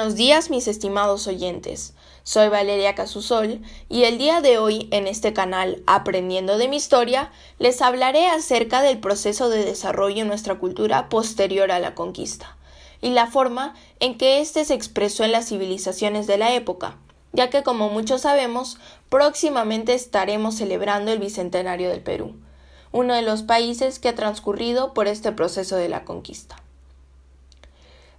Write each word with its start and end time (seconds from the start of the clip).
Buenos 0.00 0.16
días 0.16 0.48
mis 0.48 0.66
estimados 0.66 1.26
oyentes. 1.26 1.92
Soy 2.22 2.48
Valeria 2.48 2.94
Casusol 2.94 3.60
y 3.90 4.04
el 4.04 4.16
día 4.16 4.40
de 4.40 4.56
hoy 4.56 4.88
en 4.92 5.06
este 5.06 5.34
canal 5.34 5.82
Aprendiendo 5.86 6.56
de 6.56 6.68
mi 6.68 6.76
historia 6.76 7.30
les 7.58 7.82
hablaré 7.82 8.26
acerca 8.26 8.80
del 8.80 8.98
proceso 8.98 9.50
de 9.50 9.62
desarrollo 9.62 10.22
en 10.22 10.28
nuestra 10.28 10.54
cultura 10.54 11.10
posterior 11.10 11.70
a 11.70 11.80
la 11.80 11.94
conquista 11.94 12.56
y 13.02 13.10
la 13.10 13.26
forma 13.26 13.74
en 13.98 14.16
que 14.16 14.40
éste 14.40 14.64
se 14.64 14.72
expresó 14.72 15.24
en 15.24 15.32
las 15.32 15.50
civilizaciones 15.50 16.26
de 16.26 16.38
la 16.38 16.54
época, 16.54 16.96
ya 17.34 17.50
que 17.50 17.62
como 17.62 17.90
muchos 17.90 18.22
sabemos, 18.22 18.78
próximamente 19.10 19.92
estaremos 19.92 20.54
celebrando 20.54 21.12
el 21.12 21.18
Bicentenario 21.18 21.90
del 21.90 22.00
Perú, 22.00 22.36
uno 22.90 23.12
de 23.12 23.20
los 23.20 23.42
países 23.42 23.98
que 23.98 24.08
ha 24.08 24.14
transcurrido 24.14 24.94
por 24.94 25.08
este 25.08 25.30
proceso 25.30 25.76
de 25.76 25.90
la 25.90 26.06
conquista. 26.06 26.56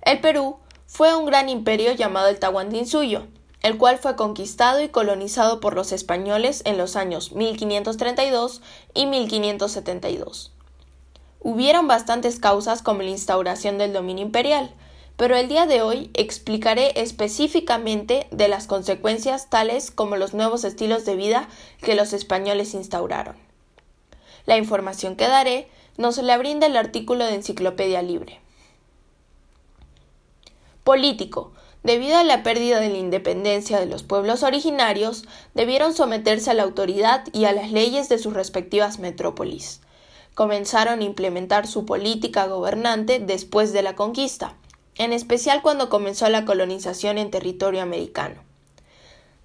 El 0.03 0.21
Perú 0.21 0.57
fue 0.93 1.15
un 1.15 1.25
gran 1.25 1.47
imperio 1.47 1.93
llamado 1.93 2.27
el 2.27 2.37
Tahuantinsuyo, 2.37 3.25
el 3.61 3.77
cual 3.77 3.97
fue 3.97 4.17
conquistado 4.17 4.81
y 4.81 4.89
colonizado 4.89 5.61
por 5.61 5.73
los 5.73 5.93
españoles 5.93 6.63
en 6.65 6.77
los 6.77 6.97
años 6.97 7.31
1532 7.31 8.61
y 8.93 9.05
1572. 9.05 10.51
Hubieron 11.39 11.87
bastantes 11.87 12.39
causas 12.39 12.81
como 12.81 13.03
la 13.03 13.09
instauración 13.09 13.77
del 13.77 13.93
dominio 13.93 14.25
imperial, 14.25 14.73
pero 15.15 15.37
el 15.37 15.47
día 15.47 15.65
de 15.65 15.81
hoy 15.81 16.11
explicaré 16.13 16.91
específicamente 16.99 18.27
de 18.31 18.49
las 18.49 18.67
consecuencias 18.67 19.49
tales 19.49 19.91
como 19.91 20.17
los 20.17 20.33
nuevos 20.33 20.65
estilos 20.65 21.05
de 21.05 21.15
vida 21.15 21.47
que 21.81 21.95
los 21.95 22.11
españoles 22.11 22.73
instauraron. 22.73 23.37
La 24.45 24.57
información 24.57 25.15
que 25.15 25.29
daré 25.29 25.69
nos 25.97 26.17
la 26.17 26.37
brinda 26.37 26.67
el 26.67 26.75
artículo 26.75 27.23
de 27.23 27.35
Enciclopedia 27.35 28.01
Libre. 28.01 28.41
Político. 30.83 31.51
Debido 31.83 32.17
a 32.17 32.23
la 32.23 32.41
pérdida 32.41 32.79
de 32.79 32.89
la 32.89 32.97
independencia 32.97 33.79
de 33.79 33.85
los 33.85 34.01
pueblos 34.01 34.41
originarios, 34.41 35.25
debieron 35.53 35.93
someterse 35.93 36.49
a 36.49 36.53
la 36.55 36.63
autoridad 36.63 37.23
y 37.33 37.45
a 37.45 37.53
las 37.53 37.71
leyes 37.71 38.09
de 38.09 38.17
sus 38.17 38.33
respectivas 38.33 38.97
metrópolis. 38.97 39.81
Comenzaron 40.33 41.01
a 41.01 41.03
implementar 41.03 41.67
su 41.67 41.85
política 41.85 42.47
gobernante 42.47 43.19
después 43.19 43.73
de 43.73 43.83
la 43.83 43.95
conquista, 43.95 44.55
en 44.95 45.13
especial 45.13 45.61
cuando 45.61 45.89
comenzó 45.89 46.29
la 46.29 46.45
colonización 46.45 47.17
en 47.17 47.31
territorio 47.31 47.81
americano. 47.81 48.41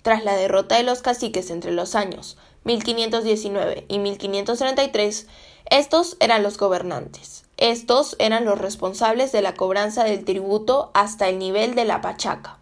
Tras 0.03 0.25
la 0.25 0.36
derrota 0.36 0.77
de 0.77 0.84
los 0.84 1.03
caciques 1.03 1.50
entre 1.50 1.72
los 1.72 1.94
años 1.94 2.38
1519 2.64 3.86
y 3.88 3.98
1533, 3.98 5.27
estos 5.70 6.16
eran 6.20 6.42
los 6.42 6.56
gobernantes. 6.58 7.45
Estos 7.56 8.16
eran 8.18 8.44
los 8.44 8.58
responsables 8.58 9.32
de 9.32 9.40
la 9.40 9.54
cobranza 9.54 10.04
del 10.04 10.24
tributo 10.24 10.90
hasta 10.92 11.28
el 11.28 11.38
nivel 11.38 11.74
de 11.74 11.86
la 11.86 12.02
pachaca. 12.02 12.58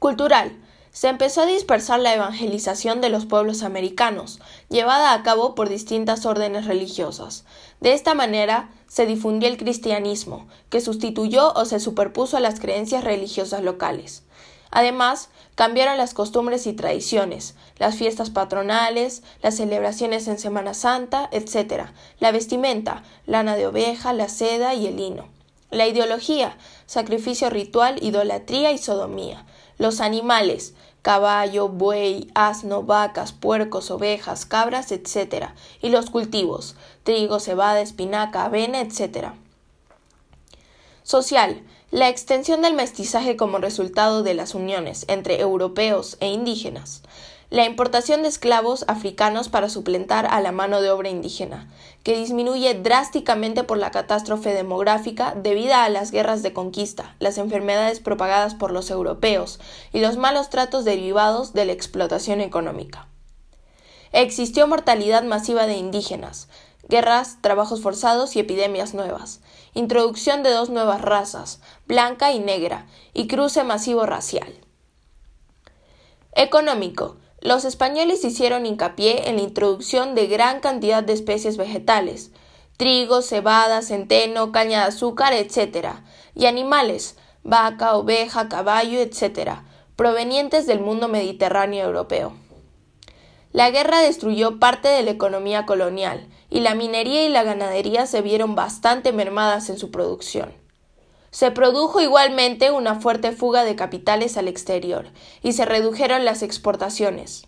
Cultural. 0.00 0.56
Se 0.90 1.08
empezó 1.08 1.42
a 1.42 1.46
dispersar 1.46 2.00
la 2.00 2.14
evangelización 2.14 3.02
de 3.02 3.10
los 3.10 3.26
pueblos 3.26 3.62
americanos, 3.62 4.40
llevada 4.70 5.12
a 5.12 5.22
cabo 5.22 5.54
por 5.54 5.68
distintas 5.68 6.24
órdenes 6.24 6.64
religiosas. 6.64 7.44
De 7.80 7.92
esta 7.92 8.14
manera 8.14 8.70
se 8.88 9.04
difundió 9.04 9.48
el 9.48 9.58
cristianismo, 9.58 10.48
que 10.70 10.80
sustituyó 10.80 11.52
o 11.52 11.66
se 11.66 11.80
superpuso 11.80 12.38
a 12.38 12.40
las 12.40 12.60
creencias 12.60 13.04
religiosas 13.04 13.62
locales. 13.62 14.22
Además, 14.70 15.28
cambiaron 15.54 15.96
las 15.96 16.14
costumbres 16.14 16.66
y 16.66 16.72
tradiciones, 16.72 17.54
las 17.78 17.96
fiestas 17.96 18.30
patronales, 18.30 19.22
las 19.42 19.56
celebraciones 19.56 20.28
en 20.28 20.38
Semana 20.38 20.74
Santa, 20.74 21.28
etc., 21.32 21.86
la 22.20 22.32
vestimenta, 22.32 23.02
lana 23.26 23.56
de 23.56 23.66
oveja, 23.66 24.12
la 24.12 24.28
seda 24.28 24.74
y 24.74 24.86
el 24.86 24.96
lino. 24.96 25.28
La 25.70 25.86
ideología, 25.86 26.56
sacrificio 26.86 27.50
ritual, 27.50 28.02
idolatría 28.02 28.72
y 28.72 28.78
sodomía. 28.78 29.44
Los 29.78 30.00
animales, 30.00 30.74
caballo, 31.02 31.68
buey, 31.68 32.30
asno, 32.34 32.82
vacas, 32.82 33.32
puercos, 33.32 33.90
ovejas, 33.90 34.46
cabras, 34.46 34.92
etc. 34.92 35.50
Y 35.80 35.90
los 35.90 36.10
cultivos, 36.10 36.76
trigo, 37.04 37.40
cebada, 37.40 37.80
espinaca, 37.80 38.44
avena, 38.44 38.80
etc. 38.80 39.32
Social, 41.06 41.62
la 41.92 42.08
extensión 42.08 42.62
del 42.62 42.74
mestizaje 42.74 43.36
como 43.36 43.58
resultado 43.58 44.24
de 44.24 44.34
las 44.34 44.56
uniones 44.56 45.04
entre 45.06 45.40
europeos 45.40 46.16
e 46.18 46.26
indígenas, 46.26 47.04
la 47.48 47.64
importación 47.64 48.22
de 48.22 48.28
esclavos 48.28 48.84
africanos 48.88 49.48
para 49.48 49.68
suplentar 49.68 50.26
a 50.26 50.40
la 50.40 50.50
mano 50.50 50.80
de 50.80 50.90
obra 50.90 51.08
indígena, 51.08 51.70
que 52.02 52.18
disminuye 52.18 52.74
drásticamente 52.74 53.62
por 53.62 53.78
la 53.78 53.92
catástrofe 53.92 54.52
demográfica 54.52 55.32
debido 55.40 55.76
a 55.76 55.88
las 55.90 56.10
guerras 56.10 56.42
de 56.42 56.52
conquista, 56.52 57.14
las 57.20 57.38
enfermedades 57.38 58.00
propagadas 58.00 58.56
por 58.56 58.72
los 58.72 58.90
europeos 58.90 59.60
y 59.92 60.00
los 60.00 60.16
malos 60.16 60.50
tratos 60.50 60.84
derivados 60.84 61.52
de 61.52 61.66
la 61.66 61.72
explotación 61.72 62.40
económica. 62.40 63.06
Existió 64.10 64.66
mortalidad 64.66 65.22
masiva 65.22 65.68
de 65.68 65.76
indígenas, 65.76 66.48
guerras, 66.88 67.38
trabajos 67.40 67.82
forzados 67.82 68.36
y 68.36 68.40
epidemias 68.40 68.94
nuevas, 68.94 69.40
introducción 69.74 70.42
de 70.42 70.50
dos 70.50 70.70
nuevas 70.70 71.00
razas, 71.00 71.60
blanca 71.86 72.32
y 72.32 72.38
negra, 72.38 72.86
y 73.12 73.26
cruce 73.26 73.64
masivo 73.64 74.06
racial. 74.06 74.54
Económico. 76.32 77.16
Los 77.40 77.64
españoles 77.64 78.24
hicieron 78.24 78.66
hincapié 78.66 79.28
en 79.28 79.36
la 79.36 79.42
introducción 79.42 80.14
de 80.14 80.26
gran 80.26 80.60
cantidad 80.60 81.02
de 81.02 81.12
especies 81.12 81.56
vegetales, 81.56 82.30
trigo, 82.76 83.22
cebada, 83.22 83.82
centeno, 83.82 84.52
caña 84.52 84.80
de 84.80 84.86
azúcar, 84.86 85.32
etc., 85.32 85.88
y 86.34 86.46
animales, 86.46 87.16
vaca, 87.42 87.96
oveja, 87.96 88.48
caballo, 88.48 89.00
etc., 89.00 89.60
provenientes 89.96 90.66
del 90.66 90.80
mundo 90.80 91.08
mediterráneo 91.08 91.86
europeo. 91.86 92.34
La 93.56 93.70
guerra 93.70 94.00
destruyó 94.00 94.58
parte 94.58 94.88
de 94.88 95.02
la 95.02 95.12
economía 95.12 95.64
colonial, 95.64 96.28
y 96.50 96.60
la 96.60 96.74
minería 96.74 97.24
y 97.24 97.30
la 97.30 97.42
ganadería 97.42 98.04
se 98.04 98.20
vieron 98.20 98.54
bastante 98.54 99.14
mermadas 99.14 99.70
en 99.70 99.78
su 99.78 99.90
producción. 99.90 100.52
Se 101.30 101.50
produjo 101.50 102.02
igualmente 102.02 102.70
una 102.70 103.00
fuerte 103.00 103.32
fuga 103.32 103.64
de 103.64 103.74
capitales 103.74 104.36
al 104.36 104.48
exterior, 104.48 105.06
y 105.42 105.54
se 105.54 105.64
redujeron 105.64 106.26
las 106.26 106.42
exportaciones. 106.42 107.46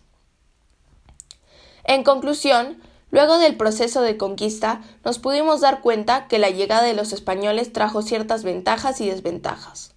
En 1.84 2.04
conclusión, 2.04 2.80
luego 3.10 3.36
del 3.36 3.58
proceso 3.58 4.00
de 4.00 4.16
conquista, 4.16 4.80
nos 5.04 5.18
pudimos 5.18 5.60
dar 5.60 5.82
cuenta 5.82 6.26
que 6.26 6.38
la 6.38 6.48
llegada 6.48 6.84
de 6.84 6.94
los 6.94 7.12
españoles 7.12 7.74
trajo 7.74 8.00
ciertas 8.00 8.44
ventajas 8.44 9.02
y 9.02 9.10
desventajas. 9.10 9.94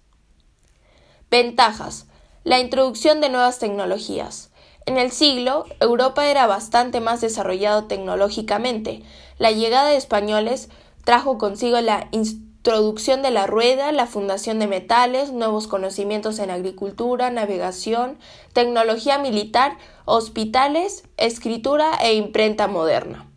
Ventajas. 1.30 2.04
La 2.44 2.60
introducción 2.60 3.22
de 3.22 3.30
nuevas 3.30 3.58
tecnologías. 3.58 4.51
En 4.86 4.98
el 4.98 5.12
siglo, 5.12 5.64
Europa 5.80 6.26
era 6.26 6.46
bastante 6.46 7.00
más 7.00 7.20
desarrollado 7.20 7.84
tecnológicamente. 7.84 9.02
La 9.38 9.52
llegada 9.52 9.90
de 9.90 9.96
españoles 9.96 10.70
trajo 11.04 11.38
consigo 11.38 11.80
la 11.80 12.08
introducción 12.10 13.22
de 13.22 13.30
la 13.30 13.46
rueda, 13.46 13.92
la 13.92 14.06
fundación 14.06 14.58
de 14.58 14.66
metales, 14.66 15.32
nuevos 15.32 15.68
conocimientos 15.68 16.38
en 16.38 16.50
agricultura, 16.50 17.30
navegación, 17.30 18.18
tecnología 18.52 19.18
militar, 19.18 19.78
hospitales, 20.04 21.04
escritura 21.16 21.92
e 22.02 22.14
imprenta 22.14 22.66
moderna. 22.66 23.28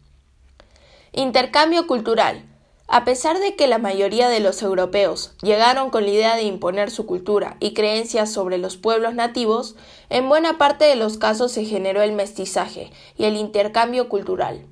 Intercambio 1.12 1.88
cultural. 1.88 2.44
A 2.88 3.04
pesar 3.04 3.40
de 3.40 3.56
que 3.56 3.68
la 3.68 3.80
mayoría 3.80 4.30
de 4.30 4.40
los 4.40 4.62
europeos 4.62 5.34
llegaron 5.42 5.90
con 5.90 6.04
la 6.04 6.12
idea 6.12 6.36
de 6.36 6.44
imponer 6.44 6.92
su 6.92 7.08
cultura 7.08 7.58
y 7.60 7.74
creencias 7.74 8.32
sobre 8.32 8.60
los 8.60 8.78
pueblos 8.78 9.16
nativos, 9.16 9.76
en 10.10 10.30
buena 10.30 10.60
parte 10.60 10.86
de 10.86 10.96
los 10.96 11.18
casos 11.18 11.52
se 11.52 11.66
generó 11.66 12.04
el 12.04 12.12
mestizaje 12.12 12.92
y 13.18 13.26
el 13.26 13.38
intercambio 13.38 14.08
cultural. 14.08 14.68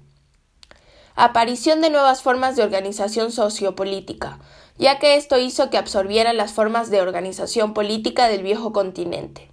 Aparición 1.16 1.82
de 1.82 1.90
nuevas 1.90 2.22
formas 2.22 2.56
de 2.56 2.64
organización 2.64 3.32
sociopolítica, 3.32 4.40
ya 4.78 5.00
que 5.00 5.16
esto 5.16 5.38
hizo 5.40 5.72
que 5.72 5.78
absorbieran 5.78 6.38
las 6.38 6.54
formas 6.54 6.92
de 6.92 7.02
organización 7.02 7.74
política 7.74 8.28
del 8.28 8.44
viejo 8.44 8.74
continente. 8.74 9.50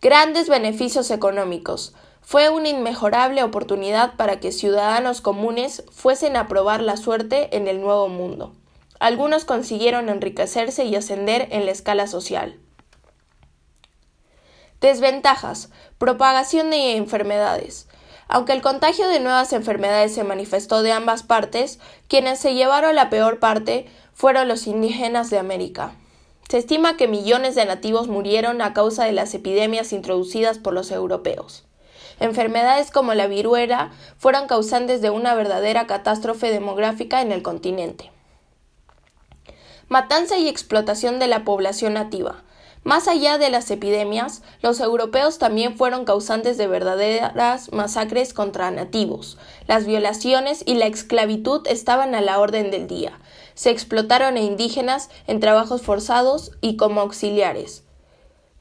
Grandes 0.00 0.48
beneficios 0.48 1.10
económicos 1.10 1.94
fue 2.20 2.50
una 2.50 2.68
inmejorable 2.68 3.42
oportunidad 3.42 4.16
para 4.16 4.40
que 4.40 4.52
ciudadanos 4.52 5.20
comunes 5.20 5.84
fuesen 5.90 6.36
a 6.36 6.48
probar 6.48 6.82
la 6.82 6.96
suerte 6.96 7.56
en 7.56 7.68
el 7.68 7.80
nuevo 7.80 8.08
mundo. 8.08 8.54
Algunos 9.00 9.44
consiguieron 9.44 10.08
enriquecerse 10.08 10.84
y 10.84 10.96
ascender 10.96 11.48
en 11.50 11.66
la 11.66 11.72
escala 11.72 12.06
social. 12.06 12.58
Desventajas. 14.80 15.70
Propagación 15.98 16.70
de 16.70 16.96
enfermedades. 16.96 17.88
Aunque 18.28 18.52
el 18.52 18.62
contagio 18.62 19.08
de 19.08 19.20
nuevas 19.20 19.52
enfermedades 19.52 20.14
se 20.14 20.22
manifestó 20.22 20.82
de 20.82 20.92
ambas 20.92 21.22
partes, 21.22 21.80
quienes 22.08 22.38
se 22.38 22.54
llevaron 22.54 22.94
la 22.94 23.08
peor 23.08 23.38
parte 23.38 23.86
fueron 24.12 24.48
los 24.48 24.66
indígenas 24.66 25.30
de 25.30 25.38
América. 25.38 25.94
Se 26.48 26.58
estima 26.58 26.96
que 26.96 27.08
millones 27.08 27.54
de 27.54 27.64
nativos 27.64 28.08
murieron 28.08 28.62
a 28.62 28.74
causa 28.74 29.04
de 29.04 29.12
las 29.12 29.34
epidemias 29.34 29.92
introducidas 29.92 30.58
por 30.58 30.74
los 30.74 30.90
europeos. 30.90 31.67
Enfermedades 32.20 32.90
como 32.90 33.14
la 33.14 33.26
viruela 33.26 33.90
fueron 34.16 34.46
causantes 34.46 35.00
de 35.00 35.10
una 35.10 35.34
verdadera 35.34 35.86
catástrofe 35.86 36.50
demográfica 36.50 37.22
en 37.22 37.32
el 37.32 37.42
continente. 37.42 38.10
matanza 39.88 40.36
y 40.36 40.48
explotación 40.48 41.18
de 41.18 41.28
la 41.28 41.44
población 41.44 41.94
nativa. 41.94 42.42
Más 42.84 43.08
allá 43.08 43.38
de 43.38 43.50
las 43.50 43.70
epidemias, 43.70 44.42
los 44.62 44.80
europeos 44.80 45.38
también 45.38 45.76
fueron 45.76 46.04
causantes 46.04 46.56
de 46.58 46.66
verdaderas 46.66 47.72
masacres 47.72 48.32
contra 48.32 48.70
nativos. 48.70 49.38
Las 49.66 49.84
violaciones 49.86 50.62
y 50.64 50.74
la 50.74 50.86
esclavitud 50.86 51.66
estaban 51.66 52.14
a 52.14 52.20
la 52.20 52.38
orden 52.38 52.70
del 52.70 52.86
día. 52.86 53.18
Se 53.54 53.70
explotaron 53.70 54.36
a 54.36 54.40
indígenas 54.40 55.10
en 55.26 55.40
trabajos 55.40 55.82
forzados 55.82 56.52
y 56.60 56.76
como 56.76 57.00
auxiliares. 57.00 57.82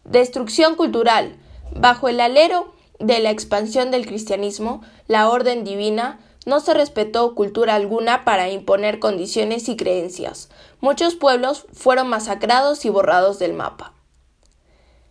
Destrucción 0.03 0.75
cultural. 0.75 1.35
Bajo 1.75 2.07
el 2.07 2.19
alero 2.19 2.73
de 2.99 3.19
la 3.19 3.31
expansión 3.31 3.91
del 3.91 4.05
cristianismo, 4.05 4.81
la 5.07 5.29
orden 5.29 5.63
divina 5.63 6.19
no 6.45 6.61
se 6.61 6.73
respetó 6.73 7.35
cultura 7.35 7.75
alguna 7.75 8.23
para 8.23 8.49
imponer 8.49 8.99
condiciones 8.99 9.67
y 9.67 9.75
creencias. 9.75 10.49
Muchos 10.79 11.15
pueblos 11.15 11.65
fueron 11.73 12.07
masacrados 12.07 12.85
y 12.85 12.89
borrados 12.89 13.37
del 13.37 13.53
mapa. 13.53 13.93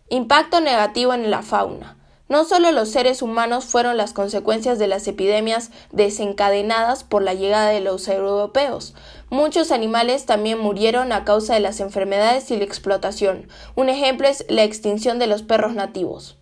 Impacto 0.09 0.61
negativo 0.61 1.13
en 1.13 1.29
la 1.29 1.43
fauna. 1.43 1.97
No 2.29 2.43
solo 2.43 2.71
los 2.71 2.89
seres 2.89 3.21
humanos 3.21 3.65
fueron 3.65 3.95
las 3.95 4.13
consecuencias 4.13 4.79
de 4.79 4.87
las 4.87 5.07
epidemias 5.07 5.71
desencadenadas 5.91 7.03
por 7.03 7.21
la 7.21 7.33
llegada 7.33 7.69
de 7.69 7.81
los 7.81 8.07
europeos. 8.07 8.95
Muchos 9.29 9.71
animales 9.71 10.25
también 10.25 10.57
murieron 10.57 11.11
a 11.11 11.23
causa 11.23 11.53
de 11.53 11.61
las 11.61 11.79
enfermedades 11.79 12.49
y 12.51 12.57
la 12.57 12.63
explotación. 12.63 13.47
Un 13.75 13.89
ejemplo 13.89 14.27
es 14.27 14.45
la 14.49 14.63
extinción 14.63 15.19
de 15.19 15.27
los 15.27 15.43
perros 15.43 15.73
nativos. 15.73 16.36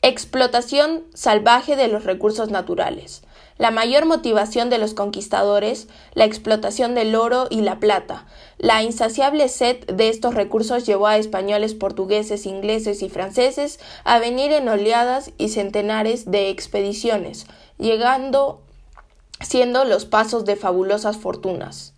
Explotación 0.00 1.02
salvaje 1.12 1.74
de 1.74 1.88
los 1.88 2.04
recursos 2.04 2.50
naturales. 2.50 3.22
La 3.56 3.72
mayor 3.72 4.06
motivación 4.06 4.70
de 4.70 4.78
los 4.78 4.94
conquistadores, 4.94 5.88
la 6.14 6.24
explotación 6.24 6.94
del 6.94 7.16
oro 7.16 7.48
y 7.50 7.62
la 7.62 7.80
plata. 7.80 8.24
La 8.58 8.84
insaciable 8.84 9.48
sed 9.48 9.84
de 9.86 10.08
estos 10.08 10.34
recursos 10.34 10.86
llevó 10.86 11.08
a 11.08 11.16
españoles, 11.16 11.74
portugueses, 11.74 12.46
ingleses 12.46 13.02
y 13.02 13.08
franceses 13.08 13.80
a 14.04 14.20
venir 14.20 14.52
en 14.52 14.68
oleadas 14.68 15.32
y 15.36 15.48
centenares 15.48 16.30
de 16.30 16.50
expediciones, 16.50 17.46
llegando 17.78 18.62
siendo 19.40 19.84
los 19.84 20.04
pasos 20.04 20.44
de 20.44 20.54
fabulosas 20.54 21.16
fortunas. 21.16 21.94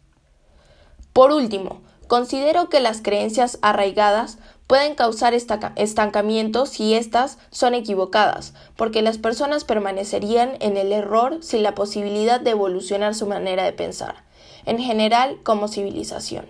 Por 1.12 1.32
último, 1.32 1.82
considero 2.06 2.70
que 2.70 2.80
las 2.80 3.02
creencias 3.02 3.58
arraigadas 3.60 4.38
pueden 4.70 4.94
causar 4.94 5.34
estancamiento 5.34 6.64
si 6.64 6.94
éstas 6.94 7.38
son 7.50 7.74
equivocadas, 7.74 8.54
porque 8.76 9.02
las 9.02 9.18
personas 9.18 9.64
permanecerían 9.64 10.52
en 10.60 10.76
el 10.76 10.92
error 10.92 11.38
sin 11.42 11.64
la 11.64 11.74
posibilidad 11.74 12.40
de 12.40 12.50
evolucionar 12.50 13.16
su 13.16 13.26
manera 13.26 13.64
de 13.64 13.72
pensar, 13.72 14.22
en 14.66 14.78
general 14.78 15.40
como 15.42 15.66
civilización. 15.66 16.46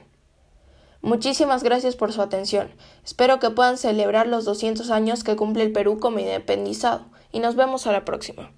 Muchísimas 1.01 1.63
gracias 1.63 1.97
por 1.97 2.13
su 2.13 2.21
atención. 2.21 2.71
Espero 3.07 3.41
que 3.41 3.49
puedan 3.49 3.79
celebrar 3.79 4.27
los 4.27 4.45
200 4.45 4.91
años 4.91 5.25
que 5.25 5.37
cumple 5.37 5.63
el 5.63 5.73
Perú 5.73 5.99
como 5.99 6.19
independizado 6.19 7.07
y 7.33 7.39
nos 7.39 7.57
vemos 7.57 7.87
a 7.87 7.93
la 7.93 8.05
próxima. 8.05 8.53